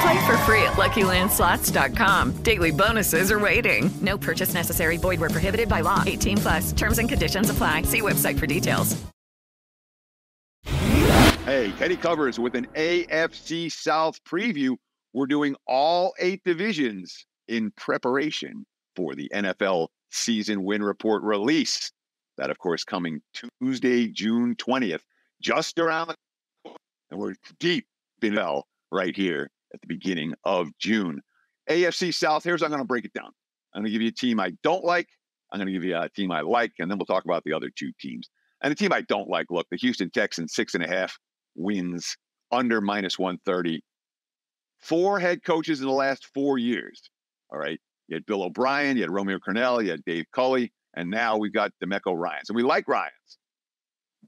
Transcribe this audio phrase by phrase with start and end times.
[0.00, 2.42] Play for free at LuckyLandSlots.com.
[2.42, 3.90] Daily bonuses are waiting.
[4.00, 4.96] No purchase necessary.
[4.96, 6.02] Void where prohibited by law.
[6.06, 6.72] 18 plus.
[6.72, 7.82] Terms and conditions apply.
[7.82, 8.96] See website for details.
[11.44, 14.76] Hey, Teddy Covers with an AFC South preview.
[15.14, 21.90] We're doing all eight divisions in preparation for the NFL season win report release.
[22.36, 23.22] That, of course, coming
[23.62, 25.00] Tuesday, June 20th,
[25.40, 26.16] just around the
[26.64, 26.78] corner.
[27.10, 27.86] and we're deep
[28.22, 31.20] in hell right here at the beginning of June.
[31.68, 33.30] AFC South, here's I'm going to break it down.
[33.74, 35.08] I'm going to give you a team I don't like.
[35.52, 37.52] I'm going to give you a team I like, and then we'll talk about the
[37.52, 38.28] other two teams.
[38.62, 41.16] And the team I don't like, look, the Houston Texans, six and a half
[41.54, 42.16] wins
[42.50, 43.82] under minus 130.
[44.80, 47.00] Four head coaches in the last four years.
[47.52, 47.80] All right.
[48.08, 51.52] You had Bill O'Brien, you had Romeo Crennel, you had Dave Culley, and now we've
[51.52, 52.48] got DeMeco Ryans.
[52.48, 53.38] And we like Ryans,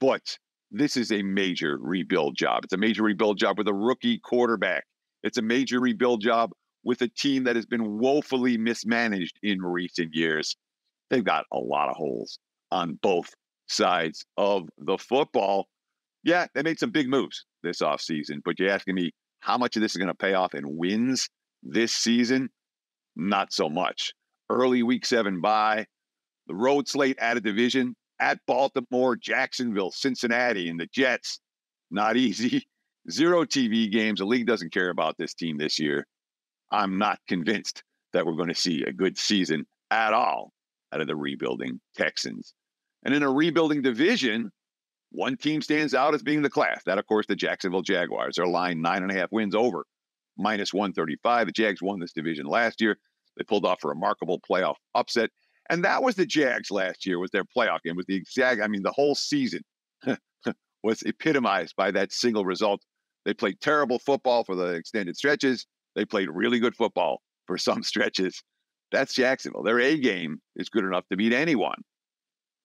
[0.00, 0.38] but
[0.70, 2.64] this is a major rebuild job.
[2.64, 4.84] It's a major rebuild job with a rookie quarterback.
[5.26, 6.52] It's a major rebuild job
[6.84, 10.56] with a team that has been woefully mismanaged in recent years.
[11.10, 12.38] They've got a lot of holes
[12.70, 13.34] on both
[13.66, 15.66] sides of the football.
[16.22, 19.10] Yeah, they made some big moves this offseason, but you're asking me
[19.40, 21.28] how much of this is going to pay off in wins
[21.60, 22.48] this season?
[23.16, 24.12] Not so much.
[24.48, 25.86] Early week seven bye,
[26.46, 31.40] the road slate at a division at Baltimore, Jacksonville, Cincinnati, and the Jets.
[31.90, 32.68] Not easy.
[33.10, 34.18] Zero TV games.
[34.18, 36.06] The league doesn't care about this team this year.
[36.70, 40.52] I'm not convinced that we're going to see a good season at all
[40.92, 42.54] out of the rebuilding Texans.
[43.04, 44.50] And in a rebuilding division,
[45.12, 46.82] one team stands out as being the class.
[46.86, 48.36] That, of course, the Jacksonville Jaguars.
[48.36, 49.84] They're lying nine and a half wins over,
[50.36, 51.46] minus 135.
[51.46, 52.98] The Jags won this division last year.
[53.36, 55.30] They pulled off a remarkable playoff upset.
[55.68, 58.68] And that was the Jags last year, was their playoff game, was the exact, I
[58.68, 59.62] mean, the whole season
[60.82, 62.82] was epitomized by that single result.
[63.26, 65.66] They played terrible football for the extended stretches.
[65.96, 68.42] They played really good football for some stretches.
[68.92, 69.64] That's Jacksonville.
[69.64, 71.82] Their A game is good enough to beat anyone.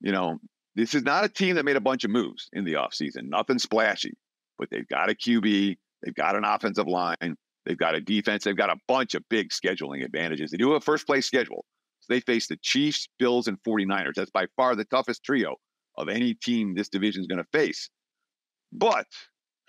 [0.00, 0.38] You know,
[0.74, 3.58] this is not a team that made a bunch of moves in the offseason, nothing
[3.58, 4.14] splashy,
[4.58, 7.36] but they've got a QB, they've got an offensive line,
[7.66, 10.50] they've got a defense, they've got a bunch of big scheduling advantages.
[10.50, 11.66] They do have a first place schedule.
[12.00, 14.14] So they face the Chiefs, Bills, and 49ers.
[14.14, 15.56] That's by far the toughest trio
[15.98, 17.90] of any team this division is going to face.
[18.72, 19.06] But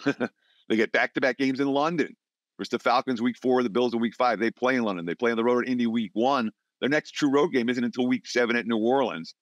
[0.70, 2.16] they get back to back games in London.
[2.58, 4.40] Versus the Falcons week four, the Bills in week five.
[4.40, 5.06] They play in London.
[5.06, 6.50] They play on the road at Indy week one.
[6.82, 9.36] Their next true road game isn't until week seven at New Orleans.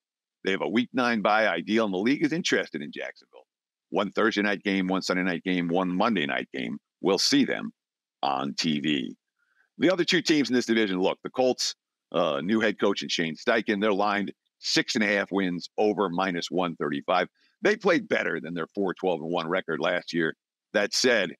[0.44, 3.46] They have a week nine bye ideal, and the league is interested in Jacksonville.
[3.90, 6.78] One Thursday night game, one Sunday night game, one Monday night game.
[7.00, 7.72] We'll see them
[8.22, 9.08] on TV.
[9.78, 11.74] The other two teams in this division look, the Colts
[12.12, 13.80] uh, new head coach and Shane Steichen.
[13.80, 17.28] They're lined six and a half wins over minus 135.
[17.62, 20.34] They played better than their 4 12 and 1 record last year.
[20.72, 21.30] That said,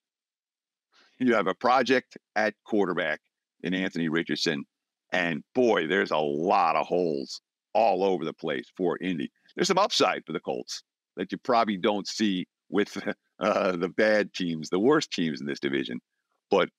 [1.19, 3.19] you have a project at quarterback
[3.63, 4.65] in Anthony Richardson.
[5.11, 7.41] And boy, there's a lot of holes
[7.73, 9.31] all over the place for Indy.
[9.55, 10.83] There's some upside for the Colts
[11.15, 12.97] that you probably don't see with
[13.39, 15.99] uh, the bad teams, the worst teams in this division.
[16.51, 16.69] But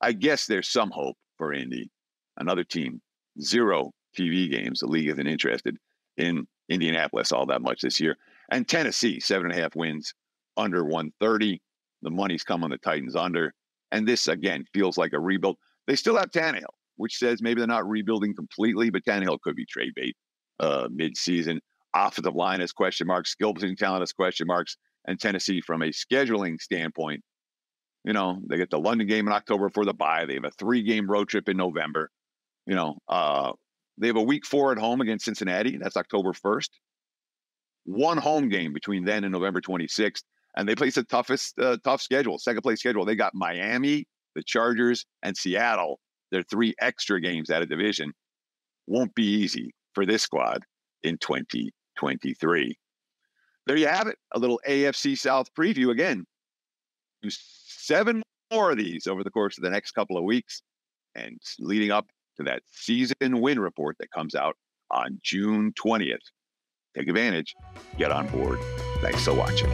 [0.00, 1.90] I guess there's some hope for Indy
[2.38, 3.00] another team,
[3.40, 4.80] zero TV games.
[4.80, 5.76] The league isn't interested
[6.16, 8.16] in Indianapolis all that much this year.
[8.50, 10.14] And Tennessee, seven and a half wins,
[10.56, 11.60] under 130.
[12.02, 13.52] The money's coming the Titans under.
[13.92, 15.56] And this, again, feels like a rebuild.
[15.86, 16.64] They still have Tannehill,
[16.96, 20.16] which says maybe they're not rebuilding completely, but Tannehill could be trade bait
[20.60, 21.60] uh, mid-season.
[21.94, 24.76] Offensive line has question marks, skill position talent has question marks,
[25.06, 27.22] and Tennessee, from a scheduling standpoint,
[28.04, 30.26] you know, they get the London game in October for the bye.
[30.26, 32.10] They have a three-game road trip in November.
[32.66, 33.52] You know, uh,
[33.98, 35.76] they have a week four at home against Cincinnati.
[35.76, 36.68] That's October 1st.
[37.84, 40.22] One home game between then and November 26th.
[40.56, 43.04] And they place the toughest, uh, tough schedule, second place schedule.
[43.04, 46.00] They got Miami, the Chargers, and Seattle.
[46.30, 48.12] They're three extra games out of division.
[48.86, 50.62] Won't be easy for this squad
[51.02, 52.76] in 2023.
[53.66, 54.16] there you have it.
[54.32, 56.24] A little AFC South preview again.
[57.22, 58.22] Do seven
[58.52, 60.62] more of these over the course of the next couple of weeks
[61.14, 62.06] and leading up
[62.36, 64.56] to that season win report that comes out
[64.90, 66.18] on June 20th.
[66.96, 67.54] Take advantage,
[67.98, 68.58] get on board.
[69.00, 69.70] Thanks for watching.